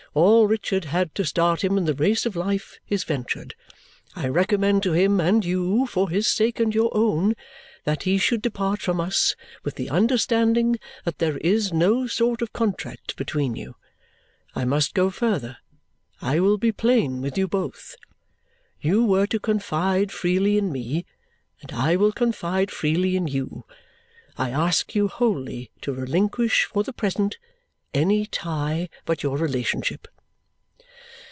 [0.13, 3.55] All Richard had to start him in the race of life is ventured.
[4.13, 7.33] I recommend to him and you, for his sake and your own,
[7.85, 10.75] that he should depart from us with the understanding
[11.05, 13.77] that there is no sort of contract between you.
[14.53, 15.59] I must go further.
[16.21, 17.95] I will be plain with you both.
[18.81, 21.05] You were to confide freely in me,
[21.61, 23.63] and I will confide freely in you.
[24.37, 27.37] I ask you wholly to relinquish, for the present,
[27.93, 30.07] any tie but your relationship."